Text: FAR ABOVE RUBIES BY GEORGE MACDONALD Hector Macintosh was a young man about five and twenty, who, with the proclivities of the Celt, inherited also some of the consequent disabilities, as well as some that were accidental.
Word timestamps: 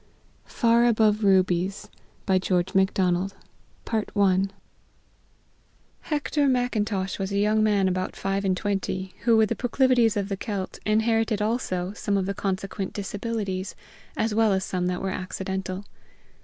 FAR 0.47 0.83
ABOVE 0.87 1.23
RUBIES 1.23 1.87
BY 2.25 2.39
GEORGE 2.39 2.73
MACDONALD 2.73 3.35
Hector 6.01 6.47
Macintosh 6.47 7.19
was 7.19 7.31
a 7.31 7.37
young 7.37 7.61
man 7.61 7.87
about 7.87 8.15
five 8.15 8.43
and 8.43 8.57
twenty, 8.57 9.13
who, 9.25 9.37
with 9.37 9.49
the 9.49 9.55
proclivities 9.55 10.17
of 10.17 10.27
the 10.27 10.37
Celt, 10.37 10.79
inherited 10.87 11.39
also 11.39 11.93
some 11.93 12.17
of 12.17 12.25
the 12.25 12.33
consequent 12.33 12.93
disabilities, 12.93 13.75
as 14.17 14.33
well 14.33 14.53
as 14.53 14.65
some 14.65 14.87
that 14.87 15.03
were 15.03 15.11
accidental. 15.11 15.85